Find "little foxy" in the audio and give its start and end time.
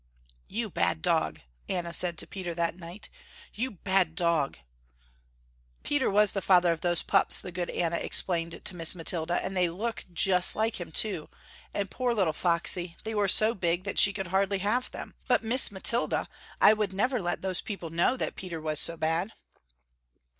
12.15-12.95